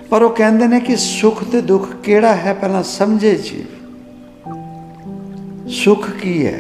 ਪਰ 0.10 0.22
ਉਹ 0.22 0.30
ਕਹਿੰਦੇ 0.30 0.68
ਨੇ 0.68 0.80
ਕਿ 0.80 0.96
ਸੁੱਖ 0.96 1.44
ਤੇ 1.44 1.62
ਦੁੱਖ 1.62 1.90
ਕਿਹੜਾ 2.04 2.36
ਹੈ? 2.36 2.54
ਪਹਿਲਾਂ 2.54 2.84
ਸਮਝੇ 2.84 3.36
ਜੀ। 3.36 3.66
ਸੁੱਖ 5.70 6.12
ਕੀ 6.12 6.46
ਹੈ? 6.46 6.60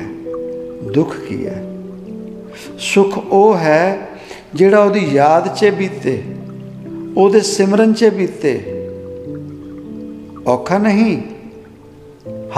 ਦੁੱਖ 0.93 1.15
ਕੀ 1.29 1.47
ਹੈ? 1.47 1.70
ਸੁੱਖ 2.79 3.17
ਉਹ 3.17 3.57
ਹੈ 3.57 3.97
ਜਿਹੜਾ 4.53 4.79
ਉਹਦੀ 4.79 4.99
ਯਾਦ 4.99 5.55
'ਚ 5.55 5.65
ਬੀਤੇ, 5.65 6.23
ਉਹਦੇ 7.17 7.39
ਸਿਮਰਨ 7.39 7.93
'ਚ 7.93 8.05
ਬੀਤੇ। 8.05 8.77
ਔਖਾ 10.47 10.77
ਨਹੀਂ, 10.77 11.21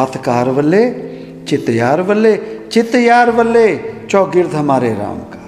ਹੱਥਕਾਰ 0.01 0.49
ਵੱਲੇ 0.49 1.09
ਚਿਤ 1.47 1.69
ਯਾਰ 1.69 2.01
ਵੱਲੇ 2.01 2.39
ਚਿਤ 2.71 2.95
ਯਾਰ 2.95 3.31
ਵੱਲੇ, 3.31 3.79
ਚੌਗਿਰਦ 4.09 4.55
ਹਮਾਰੇ 4.55 4.91
RAM 4.91 5.23
ਕਾ। 5.33 5.39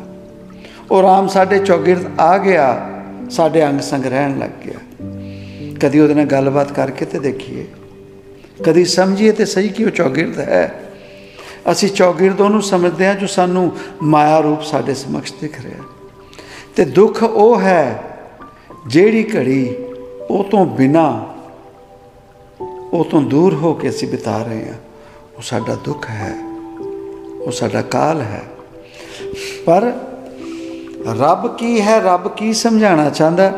ਉਹ 0.91 1.03
RAM 1.03 1.27
ਸਾਡੇ 1.29 1.59
ਚੌਗਿਰਦ 1.59 2.19
ਆ 2.19 2.37
ਗਿਆ, 2.37 2.89
ਸਾਡੇ 3.31 3.65
ਅੰਗ 3.65 3.79
ਸੰਗ 3.79 4.05
ਰਹਿਣ 4.05 4.39
ਲੱਗ 4.39 4.49
ਗਿਆ। 4.65 4.79
ਕਦੀ 5.81 5.99
ਉਹਦੇ 5.99 6.13
ਨਾਲ 6.13 6.25
ਗੱਲਬਾਤ 6.25 6.71
ਕਰਕੇ 6.71 7.05
ਤੇ 7.05 7.19
ਦੇਖੀਏ। 7.19 7.65
ਕਦੀ 8.63 8.85
ਸਮਝੀਏ 8.85 9.31
ਤੇ 9.31 9.45
ਸਹੀ 9.45 9.69
ਕਿ 9.69 9.85
ਉਹ 9.85 9.89
ਚੌਗਿਰਦ 9.89 10.39
ਹੈ। 10.39 10.84
ਅਸੀਂ 11.71 11.89
ਚੌਗਿਰਦ 11.89 12.41
ਉਹਨੂੰ 12.41 12.61
ਸਮਝਦੇ 12.61 13.07
ਹਾਂ 13.07 13.15
ਜੋ 13.15 13.27
ਸਾਨੂੰ 13.27 13.71
ਮਾਇਆ 14.03 14.39
ਰੂਪ 14.39 14.61
ਸਾਡੇ 14.61 14.93
ਸਮਕਸ਼ 14.93 15.33
ਦਿਖ 15.41 15.61
ਰਿਹਾ 15.61 15.83
ਤੇ 16.75 16.85
ਦੁੱਖ 16.85 17.23
ਉਹ 17.23 17.59
ਹੈ 17.59 18.03
ਜਿਹੜੀ 18.87 19.29
ਘੜੀ 19.35 19.75
ਉਹ 20.29 20.43
ਤੋਂ 20.43 20.65
ਬਿਨਾ, 20.65 21.33
ਉਹ 22.93 23.05
ਤੋਂ 23.05 23.21
ਦੂਰ 23.21 23.53
ਹੋ 23.53 23.73
ਕੇ 23.73 23.89
ਅਸੀਂ 23.89 24.07
ਬਿਤਾ 24.07 24.43
ਰਹੇ 24.43 24.65
ਹਾਂ। 24.67 24.73
ਉਹ 25.37 25.41
ਸਾਡਾ 25.41 25.75
ਦੁੱਖ 25.75 26.09
ਹੈ, 26.09 26.35
ਉਹ 27.41 27.51
ਸਾਡਾ 27.51 27.81
ਕਾਲ 27.81 28.21
ਹੈ। 28.21 28.43
ਪਰ 29.65 29.93
ਰੱਬ 31.19 31.57
ਕੀ 31.57 31.81
ਹੈ, 31.81 31.99
ਰੱਬ 31.99 32.27
ਕੀ 32.27 32.53
ਸਮਝਾਉਣਾ 32.53 33.09
ਚਾਹੁੰਦਾ? 33.09 33.53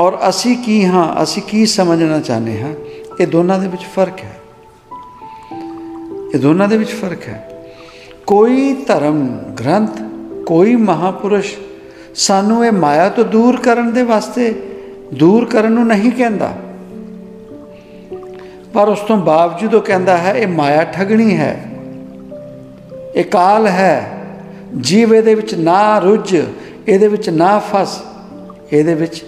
ਔਰ 0.00 0.18
ਅਸੀਂ 0.28 0.56
ਕੀ 0.56 0.84
ਹਾਂ, 0.84 1.22
ਅਸੀਂ 1.22 1.42
ਕੀ 1.42 1.66
ਸਮਝਣਾ 1.66 2.20
ਚਾਹੁੰਦੇ 2.20 2.60
ਹਾਂ? 2.62 2.74
ਇਹ 3.20 3.26
ਦੋਨਾਂ 3.26 3.58
ਦੇ 3.58 3.68
ਵਿੱਚ 3.68 3.82
ਫ਼ਰਕ 3.82 4.20
ਹੈ। 4.20 4.40
ਇਹ 6.34 6.38
ਦੋਨਾਂ 6.38 6.68
ਦੇ 6.68 6.76
ਵਿੱਚ 6.76 6.90
ਫ਼ਰਕ 6.90 7.28
ਹੈ। 7.28 7.48
ਕੋਈ 8.26 8.74
ਧਰਮ 8.74 9.28
ਗ੍ਰੰਥ, 9.60 10.00
ਕੋਈ 10.46 10.76
ਮਹਾਪੁਰਸ਼ 10.76 11.54
ਸਾਨੂੰ 12.14 12.64
ਇਹ 12.66 12.72
ਮਾਇਆ 12.72 13.08
ਤੋਂ 13.08 13.24
ਦੂਰ 13.24 13.60
ਕਰਨ 13.60 13.92
ਦੇ 13.92 14.02
ਵਾਸਤੇ 14.02 14.62
ਦੂਰ 15.14 15.44
ਕਰਨ 15.44 15.72
ਨੂੰ 15.72 15.86
ਨਹੀਂ 15.86 16.12
ਕਹਿੰਦਾ। 16.12 16.52
ਪਰ 18.74 18.88
ਉਸ 18.88 19.00
ਤੋਂ 19.00 19.16
ਬਾਵਜੂਦ 19.16 19.74
ਉਹ 19.74 19.80
ਕਹਿੰਦਾ 19.80 20.16
ਹੈ, 20.16 20.32
ਇਹ 20.32 20.46
ਮਾਇਆ 20.46 20.84
ਠਗਣੀ 20.84 21.36
ਹੈ, 21.36 21.64
ਇਹ 23.14 23.24
ਕਾਲ 23.24 23.66
ਹੈ। 23.66 24.12
ਜੀਵ 24.80 25.14
ਇਹਦੇ 25.14 25.34
ਵਿੱਚ 25.34 25.54
ਨਾ 25.54 25.98
ਰੁੱਝ, 25.98 26.34
ਇਹਦੇ 26.88 27.08
ਵਿੱਚ 27.08 27.30
ਨਾ 27.30 27.58
ਫਸ, 27.58 27.98
ਇਹਦੇ 28.72 28.94
ਵਿੱਚ 28.94 29.24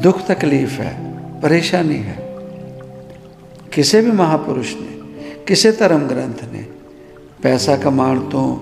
ਦੁੱਖ 0.00 0.18
ਤਕਲੀਫ 0.28 0.80
ਹੈ, 0.80 0.94
ਪਰੇਸ਼ਾਨੀ 1.42 2.02
ਹੈ। 2.02 2.16
ਕਿਸੇ 3.72 4.00
ਵੀ 4.00 4.10
ਮਹਾਪੁਰਸ਼ 4.10 4.74
ਨੇ 4.76 5.01
ਕਿਸੇ 5.46 5.72
ਧਰਮ 5.72 6.06
ਗ੍ਰੰਥ 6.06 6.44
ਨੇ 6.52 6.64
ਪੈਸਾ 7.42 7.76
ਕਮਾਉਣ 7.76 8.20
ਤੋਂ 8.20 8.56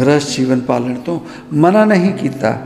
ਗ੍ਰਸਥ 0.00 0.36
ਜੀਵਨ 0.36 0.60
ਪਾਲਣ 0.60 0.94
ਤੋਂ 0.94 1.20
ਮਨਾ 1.52 1.84
ਨਹੀਂ 1.84 2.12
ਕੀਤਾ। 2.12 2.58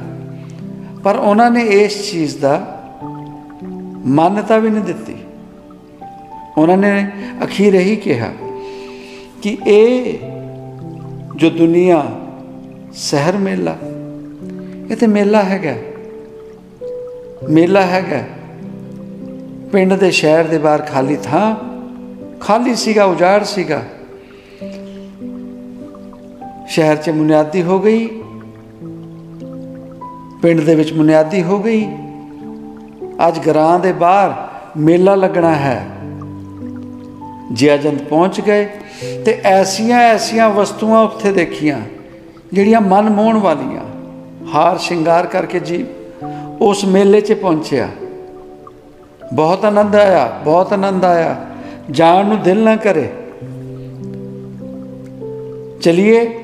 ਪਰ 1.04 1.16
ਉਹਨਾਂ 1.16 1.50
ਨੇ 1.50 1.60
ਇਸ 1.60 2.10
ਚੀਜ਼ 2.10 2.38
ਦਾ 2.38 2.82
ਮਾਨਤਾ 4.06 4.58
ਵੀ 4.58 4.70
ਨਹੀਂ 4.70 4.84
ਦਿੱਤੀ। 4.84 5.14
ਉਹਨਾਂ 6.58 6.76
ਨੇ 6.76 7.12
ਅਖੀਰ 7.44 7.74
ਇਹੀ 7.74 7.96
ਕਿਹਾ 7.96 8.32
ਕਿ 9.42 9.58
ਇਹ 9.66 10.18
ਜੋ 11.36 11.50
ਦੁਨੀਆ, 11.50 12.20
ਸ਼ਹਿਰ 12.94 13.36
ਮੇਲਾ, 13.36 13.76
ਇਹ 14.90 14.96
ਤੇ 14.96 15.06
ਮੇਲਾ 15.06 15.42
ਹੈਗਾ। 15.42 15.74
ਮੇਲਾ 17.50 17.82
ਹੈਗਾ। 17.82 18.22
ਪਿੰਡ 19.72 19.94
ਦੇ 19.94 20.10
ਸ਼ਹਿਰ 20.10 20.44
ਦੇ 20.44 20.58
ਬਾਹਰ 20.58 20.82
ਖਾਲੀ 20.82 21.16
ਥਾਂ 21.22 21.65
ਖਾਲੀ 22.46 22.74
ਸੀਗਾ, 22.74 23.04
ਉਜਾੜ 23.04 23.42
ਸੀਗਾ। 23.44 23.82
ਸ਼ਹਿਰ 26.68 26.96
'ਚ 26.96 27.10
ਬੁਨਿਆਦੀ 27.10 27.62
ਹੋ 27.62 27.78
ਗਈ। 27.78 28.06
ਪਿੰਡ 30.42 30.60
ਦੇ 30.60 30.74
ਵਿੱਚ 30.74 30.92
ਬੁਨਿਆਦੀ 30.92 31.42
ਹੋ 31.42 31.58
ਗਈ। 31.58 31.86
ਅੱਜ 33.28 33.38
ਗਰਾਂ 33.38 33.78
ਦੇ 33.80 33.92
ਬਾਹਰ 33.92 34.34
ਮੇਲਾ 34.76 35.14
ਲੱਗਣਾ 35.14 35.54
ਹੈ। 35.54 35.86
ਜਿਆਜੰਤ 37.52 38.02
ਪਹੁੰਚ 38.02 38.40
ਗਏ 38.40 38.64
ਤੇ 39.26 39.40
ਐਸੀਆਂ 39.44 39.98
ਐਸੀਆਂ 39.98 40.48
ਵਸਤੂਆਂ 40.50 41.00
ਉੱਥੇ 41.00 41.32
ਦੇਖੀਆਂ, 41.32 41.80
ਜਿਹੜੀਆਂ 42.52 42.80
ਮਨ 42.80 43.10
ਮੋਹਣ 43.10 43.38
ਵਾਲੀਆਂ। 43.38 43.82
ਹਾਰ 44.54 44.78
ਸ਼ਿੰਗਾਰ 44.78 45.26
ਕਰਕੇ 45.26 45.60
ਜੀ 45.60 45.86
ਉਸ 46.60 46.84
ਮੇਲੇ 46.84 47.20
'ਚ 47.20 47.32
ਪਹੁੰਚਿਆ। 47.32 47.88
ਬਹੁਤ 49.32 49.64
ਆਨੰਦ 49.64 49.96
ਆਇਆ, 49.96 50.40
ਬਹੁਤ 50.44 50.72
ਆਨੰਦ 50.72 51.04
ਆਇਆ। 51.04 51.36
ਜਾਣ 51.90 52.26
ਨੂੰ 52.26 52.42
ਦਿਲ 52.42 52.58
ਨਾ 52.58 52.76
ਕਰੇ। 52.76 53.08
ਚਲਿਏ, 55.82 56.38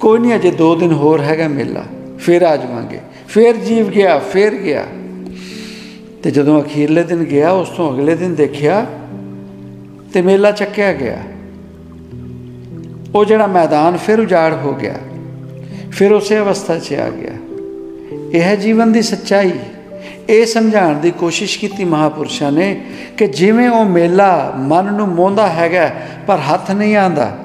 ਕੋਈ 0.00 0.18
ਨਹੀਂ, 0.18 0.34
ਅਜੇ 0.34 0.50
2 0.50 0.74
ਦਿਨ 0.74 0.92
ਹੋਰ 0.92 1.20
ਹੈਗਾ 1.20 1.48
ਮੇਲਾ। 1.48 1.84
ਫਿਰ 2.18 2.42
ਆ 2.42 2.56
ਜਾਵਾਂਗੇ। 2.56 3.00
ਫਿਰ 3.28 3.56
ਜੀਵ 3.56 3.88
ਗਿਆ, 3.88 4.18
ਫਿਰ 4.18 4.54
ਗਿਆ। 4.54 4.86
ਤੇ 6.22 6.30
ਜਦੋਂ 6.30 6.62
ਅਖੀਰਲੇ 6.62 7.02
ਦਿਨ 7.02 7.24
ਗਿਆ, 7.24 7.50
ਉਸ 7.50 7.68
ਤੋਂ 7.68 7.94
ਅਗਲੇ 7.94 8.14
ਦਿਨ 8.14 8.34
ਦੇਖਿਆ 8.34 8.86
ਤੇ 10.12 10.22
ਮੇਲਾ 10.22 10.50
ਚੱਕਿਆ 10.50 10.92
ਗਿਆ। 10.92 11.18
ਉਹ 13.14 13.24
ਜਿਹੜਾ 13.24 13.46
ਮੈਦਾਨ 13.46 13.96
ਫਿਰ 13.96 14.20
ਉਜਾੜ 14.20 14.54
ਹੋ 14.54 14.74
ਗਿਆ। 14.74 14.94
ਫਿਰ 15.92 16.12
ਉਸੇ 16.12 16.38
ਅਵਸਥਾ 16.38 16.78
'ਚ 16.78 16.94
ਆ 16.94 17.10
ਗਿਆ। 17.10 17.32
ਇਹ 18.32 18.42
ਹੈ 18.42 18.56
ਜੀਵਨ 18.56 18.92
ਦੀ 18.92 19.02
ਸੱਚਾਈ। 19.02 19.52
ਇਹ 20.28 20.46
ਸਮਝਾਉਣ 20.46 21.00
ਦੀ 21.00 21.10
ਕੋਸ਼ਿਸ਼ 21.10 21.58
ਕੀਤੀ 21.58 21.84
ਮਹਾਪੁਰਸ਼ਾਂ 21.84 22.52
ਨੇ 22.52 22.80
ਕਿ 23.16 23.26
ਜਿਵੇਂ 23.26 23.68
ਉਹ 23.68 23.84
ਮੇਲਾ 23.84 24.52
ਮਨ 24.56 24.92
ਨੂੰ 24.94 25.08
ਮੋਂਦਾ 25.08 25.48
ਹੈਗਾ, 25.48 25.90
ਪਰ 26.26 26.38
ਹੱਥ 26.38 26.70
ਨਹੀਂ 26.70 26.96
ਆਂਦਾ 26.96 27.38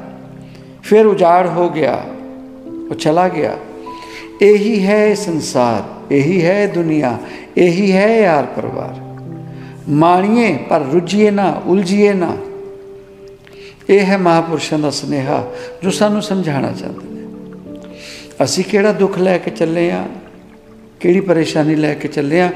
ਫਿਰ 0.83 1.05
ਉਜਾੜ 1.05 1.47
ਹੋ 1.47 1.69
ਗਿਆ, 1.69 2.03
ਉਹ 2.89 2.95
ਚਲਾ 2.95 3.27
ਗਿਆ। 3.29 3.57
ਇਹੀ 4.41 4.87
ਹੈ 4.87 5.13
ਸੰਸਾਰ, 5.15 6.13
ਇਹੀ 6.13 6.45
ਹੈ 6.45 6.67
ਦੁਨੀਆ, 6.67 7.17
ਇਹੀ 7.57 7.91
ਹੈ 7.91 8.19
ਯਾਰ 8.21 8.45
ਪਰਿਵਾਰ। 8.45 8.99
ਮਾਣੀਏ, 9.89 10.57
ਪਰ 10.57 10.81
ਰੁਜੀਏ 10.81 11.31
ਨਾ, 11.31 11.61
ਉਲਝੀਏ 11.65 12.13
ਨਾ। 12.13 12.37
ਇਹ 13.89 14.05
ਹੈ 14.05 14.17
ਮਹਾਪੁਰਸ਼ਾਂ 14.17 14.79
ਦਾ 14.79 14.89
ਸਨੇਹਾ, 14.89 15.43
ਜੋ 15.83 15.89
ਸਾਨੂੰ 15.89 16.21
ਸਮਝਾਉਣਾ 16.21 16.71
ਚਾਹੁੰਦੇ 16.71 17.09
ਨੇ। 17.09 17.21
ਅਸੀਂ 18.43 18.63
ਕਿਹੜਾ 18.63 18.91
ਦੁੱਖ 18.91 19.17
ਲੈ 19.17 19.37
ਕੇ 19.37 19.51
ਚੱਲੇ 19.51 19.91
ਆ 19.91 20.03
ਕਿਹੜੀ 20.99 21.19
ਪਰੇਸ਼ਾਨੀ 21.19 21.75
ਲੈ 21.75 21.93
ਕੇ 21.93 22.07
ਚੱਲੇ 22.07 22.41
ਆ 22.41 22.49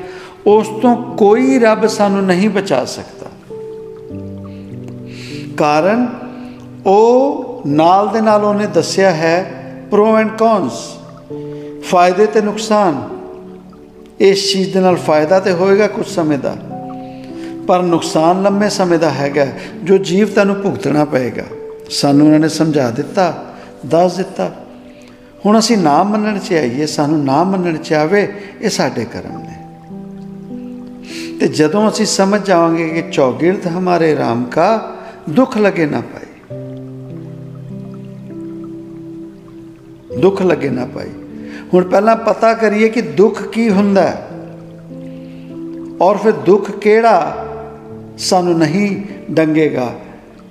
ਉਸ 0.48 0.68
ਤੋਂ 0.68 1.16
ਕੋਈ 1.18 1.60
ਰੱਬ 1.60 1.88
ਸਾਨੂੰ 1.88 2.24
ਨਹੀਂ 2.24 2.50
ਬਚਾ 2.50 2.86
ਸਕਦਾ। 2.86 3.28
ਕਾਰਨ 5.58 6.08
ਉਹ 6.86 7.46
ਨਾਲ 7.68 8.10
ਦੇ 8.10 8.22
ਨਾਲ 8.22 8.44
ਉਹਨੇ 8.44 8.68
ਦੱਸਿਆ 8.68 9.12
ਹੈ 9.12 9.64
ਪ੍ਰੋ 9.92 10.18
ਐਂਡ 10.18 10.38
ਕੌਨਸ 10.38 10.98
ਫਾਇਦੇ 11.84 12.26
ਤੇ 12.26 12.42
ਨੁਕਸਾਨ। 12.42 13.10
ਇਸ 14.20 14.54
ਚੀਜ਼ 14.54 14.74
ਦੇ 14.74 14.80
ਨਾਲ 14.80 14.96
ਫਾਇਦਾ 14.96 15.40
ਤੇ 15.40 15.52
ਹੋਏਗਾ 15.52 15.88
ਕੁਝ 15.88 16.08
ਸਮੇਂ 16.08 16.38
ਦਾ। 16.38 16.56
ਪਰ 17.68 17.82
ਨੁਕਸਾਨ 17.82 18.44
ਲੰਮੇ 18.44 18.70
ਸਮੇਂ 18.70 19.00
ਦਾ 19.00 19.10
ਹੈਗਾ 19.10 19.48
ਜੋ 19.84 19.98
ਜੀਵ 19.98 20.28
ਤੁਹਾਨੂੰ 20.28 20.56
ਭੁਗਤਣਾ 20.56 21.06
ਪਏਗਾ। 21.06 21.44
ਸਾਨੂੰ 21.90 22.26
ਉਹਨਾਂ 22.26 22.40
ਨੇ 22.40 22.50
ਸਮਝਾ 22.50 22.92
ਦਿੱਤਾ, 22.92 23.46
ਦੱਸ 23.86 24.18
ਦਿੱਤਾ। 24.18 24.52
ਹੁਣ 25.46 25.60
ਅਸੀਂ 25.60 25.78
ਨਾ 25.78 26.04
ਮੰਨਣ 26.04 26.40
ਚ 26.40 26.54
ਆਈਏ, 26.54 26.86
ਸਾਨੂੰ 26.86 27.24
ਨਾ 27.24 27.44
ਮੰਨਣ 27.44 27.78
ਚ 27.78 27.94
ਆਵੇ, 27.94 28.34
ਇਹ 28.62 28.70
ਸਾਡੇ 28.70 29.06
ਕਰਮ 29.06 29.40
ਨੇ। 29.40 29.55
ਤੇ 31.40 31.48
ਜਦੋਂ 31.48 31.90
ਅਸੀਂ 31.90 32.06
ਸਮਝ 32.06 32.44
ਜਾਵਾਂਗੇ 32.44 32.90
ਕਿ 32.90 33.04
ਚੌਗਿਰਦ 33.12 33.68
ਹਮਾਰੇ 33.68 34.16
RAM 34.16 34.50
ਕਾ 34.52 34.96
ਦੁੱਖ 35.30 35.58
ਲਗੇ 35.58 35.86
ਨਾ 35.86 36.02
ਪਾਏ। 36.02 36.56
ਦੁੱਖ 40.18 40.42
ਲਗੇ 40.42 40.70
ਨਾ 40.70 40.86
ਪਾਏ। 40.86 41.10
ਹੁਣ 41.74 41.84
ਪਹਿਲਾਂ 41.84 42.16
ਪਤਾ 42.16 42.54
ਕਰੀਏ 42.54 42.90
ਕਿ 42.90 43.02
ਦੁੱਖ 43.02 43.48
ਕੀ 43.48 43.70
ਹੁੰਦਾ 43.70 44.02
ਹੈ। 44.02 44.28
ਔਰ 46.02 46.18
ਫਿਰ 46.18 46.32
ਦੁੱਖ 46.32 46.72
ਕਿਹੜਾ 46.72 47.46
ਸਾਨੂੰ 48.18 48.60
ਨਹੀਂ 48.60 49.02
ਡੰਗੇਗਾ, 49.32 49.96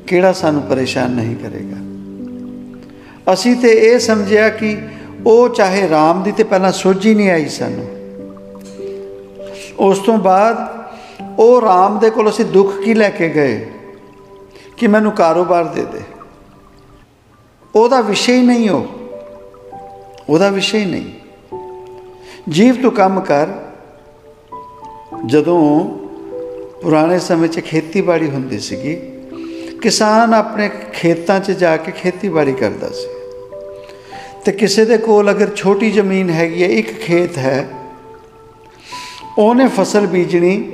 ਕਿਹੜਾ 0.07 0.33
ਸਾਨੂੰ 0.33 0.63
ਪਰੇਸ਼ਾਨ 0.63 1.11
ਨਹੀਂ 1.11 1.37
ਕਰੇਗਾ। 1.37 1.77
ਅਸੀਂ 3.33 3.57
ਤੇ 3.57 3.69
ਇਹ 3.69 3.99
ਸਮਝਿਆ 3.99 4.49
ਕਿ 4.49 4.79
ਉਹ 5.27 5.49
ਚਾਹੇ 5.49 5.87
RAM 5.87 6.25
ਦੀ 6.25 6.33
ਤੇ 6.33 6.45
ਪਹਿਲਾਂ 6.45 6.73
ਸੋਝ 6.73 7.07
ਹੀ 7.07 7.15
ਨਹੀਂ 7.15 7.31
ਆਈ 7.31 7.49
ਸਾਨੂੰ। 7.49 7.87
ਉਸ 9.79 9.99
ਤੋਂ 9.99 10.19
ਬਾਅਦ 10.19 10.74
ਉਹ 11.39 11.63
RAM 11.63 12.01
ਦੇ 12.01 12.11
ਕੋਲ 12.11 12.31
ਅਸੀਂ 12.31 12.45
ਦੁੱਖ 12.45 12.79
ਕੀ 12.79 12.95
ਲੈ 12.95 13.11
ਕੇ 13.11 13.29
ਗਏ? 13.29 13.73
ਕਿ 14.77 14.87
ਮੈਨੂੰ 14.87 15.13
ਕਾਰੋਬਾਰ 15.13 15.65
ਦੇ 15.65 15.85
ਦੇ। 15.85 16.01
ਉਹਦਾ 17.75 18.01
ਵਿਸ਼ਾ 18.01 18.33
ਹੀ 18.33 18.43
ਨਹੀਂ 18.43 18.71
ਉਹ। 18.71 18.87
ਉਹਦਾ 20.29 20.49
ਵਿਸ਼ਾ 20.49 20.79
ਹੀ 20.79 20.85
ਨਹੀਂ। 20.85 21.05
ਜੀਵ 22.49 22.83
ਤੂੰ 22.83 22.93
ਕੰਮ 22.93 23.21
ਕਰ। 23.21 23.47
ਜਦੋਂ 25.27 25.85
ਪੁਰਾਣੇ 26.83 27.19
ਸਮੇਂ 27.19 27.49
'ਚ 27.49 27.61
ਖੇਤੀਬਾੜੀ 27.61 28.31
ਹੁੰਦੀ 28.31 28.59
ਸੀਗੀ, 28.59 28.95
ਕਿਸਾਨ 29.79 30.35
ਆਪਣੇ 30.35 30.71
ਖੇਤਾਂ 30.93 31.41
'ਚ 31.41 31.51
ਜਾ 31.51 31.77
ਕੇ 31.77 31.93
ਖੇਤੀਬਾੜੀ 31.93 32.53
ਕਰਦਾ 32.53 32.89
ਸੀ। 32.89 33.07
ਤੇ 34.45 34.53
ਕਿਸੇ 34.53 34.85
ਦੇ 34.85 34.99
ਕੋਲ 34.99 35.31
ਅਗਰ 35.31 35.51
ਛੋਟੀ 35.57 35.91
ਜ਼ਮੀਨ 35.91 36.31
ਹੈਗੀ 36.31 36.63
ਹੈ, 36.63 36.69
ਇੱਕ 36.69 37.01
ਖੇਤ 37.01 37.39
ਹੈ, 37.39 37.69
ਉਹਨੇ 39.39 39.69
ਫਸਲ 39.69 40.07
ਬੀਜਣੀ 40.07 40.71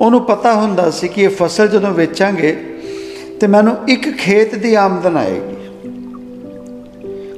ਉਹਨੂੰ 0.00 0.20
ਪਤਾ 0.20 0.54
ਹੁੰਦਾ 0.54 0.90
ਸੀ 0.90 1.08
ਕਿ 1.08 1.22
ਇਹ 1.22 1.28
ਫਸਲ 1.28 1.68
ਜਦੋਂ 1.68 1.90
ਵੇਚਾਂਗੇ 1.90 2.52
ਤੇ 3.40 3.46
ਮੈਨੂੰ 3.46 3.76
ਇੱਕ 3.88 4.16
ਖੇਤ 4.16 4.54
ਦੀ 4.54 4.74
ਆਮਦਨ 4.74 5.16
ਆਏਗੀ। 5.16 5.56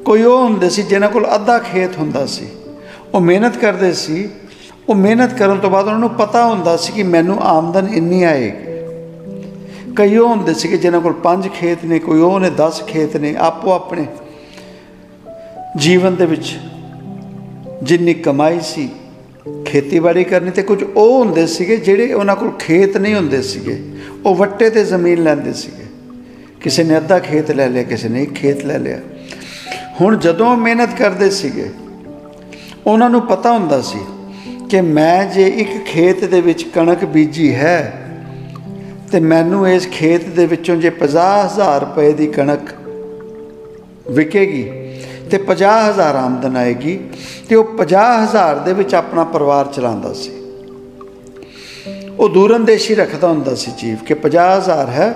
ਕੋਈ 0.03 0.23
ਉਹ 0.23 0.45
ਹੁੰਦੇ 0.45 0.71
ਸੀ 0.71 0.83
ਜਿਨ੍ਹਾਂ 0.83 1.11
ਕੋਲ 1.11 1.27
ਅੱਧਾ 1.35 1.59
ਖੇਤ 1.59 1.97
ਹੁੰਦਾ 1.99 2.27
ਸੀ। 2.27 2.47
ਉਹ 3.15 3.21
ਮਿਹਨਤ 3.21 3.57
ਕਰਦੇ 3.57 3.93
ਸੀ। 3.93 4.31
ਉਹ 4.89 4.95
ਮਿਹਨਤ 4.95 5.35
ਕਰਨ 5.35 5.59
ਤੋਂ 5.59 5.71
ਬਾਅਦ 5.71 5.87
ਉਹਨਾਂ 5.87 5.99
ਨੂੰ 5.99 6.11
ਪਤਾ 6.11 6.47
ਹੁੰਦਾ 6.47 6.77
ਸੀ 6.77 6.93
ਕਿ 6.93 7.03
ਮੈਨੂੰ 7.03 7.41
ਆਮਦਨ 7.41 7.89
ਇੰਨੀ 7.95 8.23
ਆਏਗੀ। 8.23 8.69
ਕਈ 9.97 10.17
ਉਹ 10.17 10.29
ਹੁੰਦੇ 10.29 10.55
ਸੀ 10.55 10.69
ਕਿ 10.69 10.79
ਜਿਨ੍ਹਾਂ 10.79 11.03
ਕੋਲ 11.03 11.13
ਪੰਜ 11.13 11.49
ਖੇਤ 11.49 11.79
ਨੇ, 11.85 11.99
ਕੋਈ 11.99 12.21
ਉਹ 12.21 12.41
ਨੇ 12.41 12.51
10 12.51 12.83
ਖੇਤ 12.87 13.17
ਨੇ, 13.17 13.37
ਆਪੋ 13.39 13.73
ਆਪਣੇ 13.73 14.07
ਜੀਵਨ 15.77 16.15
ਦੇ 16.15 16.27
ਵਿੱਚ 16.27 16.59
ਜਿੰਨੀ 17.83 18.15
ਕਮਾਈ 18.15 18.61
ਸੀ 18.63 18.89
ਖੇਤੀਬਾੜੀ 19.65 20.25
ਕਰਨੀ 20.25 20.51
ਤੇ 20.51 20.63
ਕੁਝ 20.63 20.85
ਉਹ 20.97 21.25
ਹੁੰਦੇ 21.25 21.47
ਸੀਗੇ 21.47 21.77
ਜਿਹੜੇ 21.77 22.13
ਉਹਨਾਂ 22.13 22.37
ਕੋਲ 22.37 22.51
ਖੇਤ 22.51 22.97
ਨਹੀਂ 22.97 23.15
ਹੁੰਦੇ 23.15 23.43
ਸੀਗੇ। 23.43 23.83
ਉਹ 24.27 24.35
ਵੱਟੇ 24.35 24.71
ਤੇ 24.71 24.85
ਜ਼ਮੀਨ 24.85 25.23
ਲੈਂਦੇ 25.23 25.53
ਸੀਗੇ। 25.53 25.85
ਕਿਸੇ 26.61 26.85
ਨੇ 26.85 26.97
ਅੱਧਾ 26.97 27.19
ਖੇਤ 27.19 27.51
ਲੈ 27.51 27.69
ਲਿਆ, 27.69 27.83
ਕਿਸੇ 27.83 28.09
ਨੇ 28.09 28.23
ਇੱਕ 28.23 28.35
ਖੇਤ 28.35 28.65
ਲੈ 28.65 28.79
ਲਿਆ। 28.79 28.99
ਹੁਣ 30.01 30.17
ਜਦੋਂ 30.17 30.57
ਮਿਹਨਤ 30.57 30.99
ਕਰਦੇ 30.99 31.31
ਸੀਗੇ, 31.31 31.71
ਉਹਨਾਂ 32.87 33.11
ਨੂੰ 33.11 33.23
ਪਤਾ 33.23 33.53
ਹੁੰਦਾ 33.53 33.81
ਸੀ 33.81 33.99
ਕਿ 34.71 34.81
ਮੈਂ 34.81 35.35
ਜੇ 35.35 35.49
ਇੱਕ 35.49 35.85
ਖੇਤ 35.85 36.25
ਦੇ 36.25 36.41
ਵਿੱਚ 36.41 36.63
ਕਣਕ 36.63 37.05
ਬੀਜੀ 37.05 37.55
ਹੈ, 37.55 38.05
ਤੇ 39.13 39.21
ਮੈਨੂੰ 39.21 39.69
ਇਸ 39.69 39.89
ਖੇਤ 39.89 40.25
ਦੇ 40.25 40.47
ਵਿੱਚੋਂ 40.47 40.77
ਜੇ 40.77 40.91
50000 40.91 41.81
ਰੁਪਏ 41.81 42.13
ਦੀ 42.13 42.27
ਕਣਕ 42.27 42.61
ਵਿਕੇਗੀ 44.11 44.71
ਤੇ 45.31 45.39
50000 45.39 46.17
ਆਮਦਨ 46.17 46.57
ਆਏਗੀ 46.57 46.99
ਤੇ 47.49 47.55
ਉਹ 47.55 47.65
50000 47.65 48.59
ਦੇ 48.65 48.73
ਵਿੱਚ 48.73 48.95
ਆਪਣਾ 48.95 49.25
ਪਰਿਵਾਰ 49.25 49.67
ਚਲਾਉਂਦਾ 49.67 50.13
ਸੀ। 50.13 50.31
ਉਹ 52.19 52.29
ਦੂਰੰਦੇਸ਼ੀ 52.29 52.95
ਰੱਖਦਾ 52.95 53.29
ਹੁੰਦਾ 53.29 53.55
ਸੀ 53.55 53.73
ਜੀਵ 53.79 53.97
ਕਿ 53.97 54.15
50000 54.15 54.89
ਹੈ, 54.89 55.15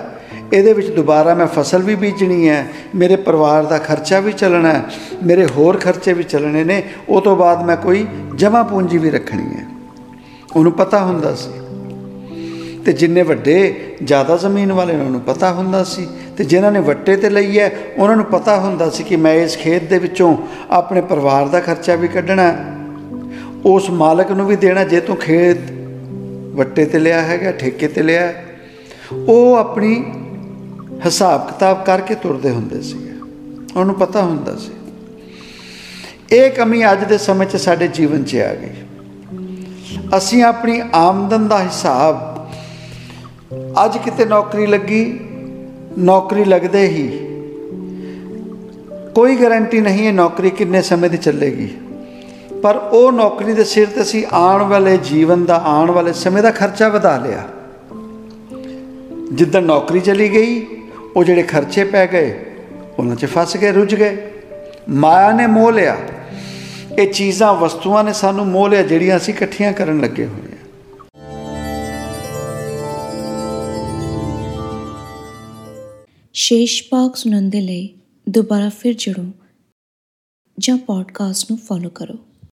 ਇਹਦੇ 0.53 0.73
ਵਿੱਚ 0.73 0.89
ਦੁਬਾਰਾ 0.89 1.33
ਮੈਂ 1.33 1.47
ਫਸਲ 1.47 1.81
ਵੀ 1.81 1.95
ਬੀਜਣੀ 1.95 2.49
ਹੈ, 2.49 2.67
ਮੇਰੇ 2.95 3.15
ਪਰਿਵਾਰ 3.15 3.63
ਦਾ 3.63 3.77
ਖਰਚਾ 3.77 4.19
ਵੀ 4.19 4.31
ਚੱਲਣਾ 4.31 4.73
ਹੈ, 4.73 4.83
ਮੇਰੇ 5.23 5.45
ਹੋਰ 5.45 5.77
ਖਰਚੇ 5.77 6.13
ਵੀ 6.13 6.23
ਚੱਲਣੇ 6.23 6.63
ਨੇ, 6.63 6.83
ਉਹ 7.09 7.21
ਤੋਂ 7.21 7.35
ਬਾਅਦ 7.35 7.63
ਮੈਂ 7.63 7.77
ਕੋਈ 7.77 8.07
ਜਮਾ 8.35 8.63
ਪੂੰਜੀ 8.63 8.97
ਵੀ 8.97 9.09
ਰੱਖਣੀ 9.09 9.43
ਹੈ। 9.43 9.65
ਉਹਨੂੰ 10.55 10.71
ਪਤਾ 10.71 11.03
ਹੁੰਦਾ 11.03 11.35
ਸੀ। 11.35 11.62
ਤੇ 12.85 12.93
ਜਿੰਨੇ 12.93 13.21
ਵੱਡੇ, 13.21 13.95
ਜ਼ਿਆਦਾ 14.03 14.37
ਜ਼ਮੀਨ 14.37 14.71
ਵਾਲੇ 14.71 14.93
ਉਹਨਾਂ 14.93 15.11
ਨੂੰ 15.11 15.21
ਪਤਾ 15.21 15.51
ਹੁੰਦਾ 15.53 15.83
ਸੀ। 15.83 16.07
ਤੇ 16.37 16.43
ਜਿਨ੍ਹਾਂ 16.43 16.71
ਨੇ 16.71 16.79
ਵੱਟੇ 16.79 17.15
ਤੇ 17.15 17.29
ਲਈ 17.29 17.59
ਹੈ, 17.59 17.71
ਉਹਨਾਂ 17.97 18.15
ਨੂੰ 18.15 18.25
ਪਤਾ 18.25 18.59
ਹੁੰਦਾ 18.59 18.89
ਸੀ 18.89 19.03
ਕਿ 19.03 19.15
ਮੈਂ 19.15 19.33
ਇਸ 19.33 19.57
ਖੇਤ 19.57 19.83
ਦੇ 19.83 19.99
ਵਿੱਚੋਂ 19.99 20.37
ਆਪਣੇ 20.69 21.01
ਪਰਿਵਾਰ 21.01 21.47
ਦਾ 21.47 21.59
ਖਰਚਾ 21.59 21.95
ਵੀ 21.95 22.07
ਕੱਢਣਾ 22.07 22.53
ਉਸ 23.65 23.89
ਮਾਲਕ 23.89 24.31
ਨੂੰ 24.31 24.45
ਵੀ 24.47 24.55
ਦੇਣਾ, 24.55 24.83
ਜੇ 24.83 24.99
ਤੂੰ 24.99 25.15
ਖੇਤ 25.15 25.57
ਵੱਟੇ 26.55 26.85
ਤੇ 26.85 26.99
ਲਿਆ 26.99 27.21
ਹੈਗਾ, 27.21 27.51
ਠੇਕੇ 27.51 27.87
ਤੇ 27.87 28.03
ਲਿਆ 28.03 28.33
ਉਹ 29.13 29.55
ਆਪਣੀ 29.55 30.03
ਹਿਸਾਬ 31.05 31.47
ਕਿਤਾਬ 31.47 31.85
ਕਰਕੇ 31.85 32.15
ਤੁਰਦੇ 32.15 32.49
ਹੁੰਦੇ 32.49 32.81
ਸੀਗੇ 32.81 33.11
ਉਹਨੂੰ 33.79 33.95
ਪਤਾ 33.95 34.21
ਹੁੰਦਾ 34.21 34.55
ਸੀ। 34.55 34.71
ਇਹ 36.31 36.51
ਕਮੀ 36.51 36.91
ਅੱਜ 36.91 37.03
ਦੇ 37.03 37.17
ਸਮੇਂ 37.17 37.47
'ਚ 37.47 37.55
ਸਾਡੇ 37.55 37.87
ਜੀਵਨ 37.87 38.23
'ਚ 38.23 38.35
ਆ 38.35 38.53
ਗਈ। 38.55 38.69
ਅਸੀਂ 40.17 40.43
ਆਪਣੀ 40.43 40.81
ਆਮਦਨ 40.93 41.47
ਦਾ 41.47 41.63
ਹਿਸਾਬ 41.63 42.32
ਅੱਜ 43.85 43.97
ਕਿਤੇ 43.97 44.25
ਨੌਕਰੀ 44.25 44.65
ਲੱਗੀ, 44.65 45.19
ਨੌਕਰੀ 45.97 46.45
ਲੱਗਦੇ 46.45 46.81
ਹੀ 46.87 47.07
ਕੋਈ 49.15 49.35
ਗਾਰੰਟੀ 49.35 49.81
ਨਹੀਂ 49.81 50.07
ਹੈ 50.07 50.11
ਨੌਕਰੀ 50.11 50.49
ਕਿੰਨੇ 50.49 50.81
ਸਮੇਂ 50.81 51.09
ਦੀ 51.09 51.17
ਚੱਲੇਗੀ। 51.17 51.69
ਪਰ 52.63 52.75
ਉਹ 52.75 53.11
ਨੌਕਰੀ 53.11 53.53
ਦੇ 53.53 53.63
ਸਿਰ 53.63 53.87
ਤੇ 53.87 54.01
ਅਸੀਂ 54.01 54.25
ਆਉਣ 54.31 54.63
ਵਾਲੇ 54.63 54.97
ਜੀਵਨ 54.97 55.45
ਦਾ, 55.45 55.55
ਆਉਣ 55.65 55.91
ਵਾਲੇ 55.91 56.13
ਸਮੇਂ 56.13 56.43
ਦਾ 56.43 56.51
ਖਰਚਾ 56.51 56.89
ਵਧਾ 56.89 57.17
ਲਿਆ। 57.17 57.43
ਜਿੱਦਾਂ 59.33 59.61
ਨੌਕਰੀ 59.61 59.99
ਚਲੀ 59.99 60.29
ਗਈ, 60.29 60.65
ਉਹ 61.15 61.23
ਜਿਹੜੇ 61.23 61.43
ਖਰਚੇ 61.43 61.83
ਪੈ 61.83 62.07
ਗਏ, 62.07 62.45
ਉਹਨਾਂ 62.99 63.15
'ਚ 63.15 63.25
ਫਸ 63.25 63.57
ਗਏ, 63.57 63.71
ਰੁੱਝ 63.71 63.95
ਗਏ। 63.95 64.17
ਮਾਇਆ 64.89 65.31
ਨੇ 65.31 65.47
ਮੋਹ 65.47 65.71
ਲਿਆ। 65.71 65.97
ਇਹ 66.99 67.13
ਚੀਜ਼ਾਂ, 67.13 67.53
ਵਸਤੂਆਂ 67.53 68.03
ਨੇ 68.03 68.13
ਸਾਨੂੰ 68.13 68.47
ਮੋਹ 68.47 68.69
ਲਿਆ, 68.69 68.81
ਜਿਹੜੀਆਂ 68.81 69.17
ਅਸੀਂ 69.17 69.33
ਇਕੱਠੀਆਂ 69.33 69.73
ਕਰਨ 69.73 70.01
ਲੱਗੇ 70.01 70.25
ਹੋਏ 70.25 70.52
ਸ਼ੇਸ਼ 76.43 76.83
ਭਾਗ 76.89 77.15
ਸੁਣਨ 77.15 77.49
ਦੇ 77.49 77.61
ਲਈ 77.61 77.95
ਦੁਬਾਰਾ 78.29 78.69
ਫਿਰ 78.69 78.93
ਜੁੜੋ 78.93 79.31
ਜਾਂ 80.59 80.77
ਪੋਡਕਾਸਟ 80.77 81.51
ਨੂੰ 81.51 81.59
ਫੋਲੋ 81.59 81.89
ਕਰੋ। 81.89 82.17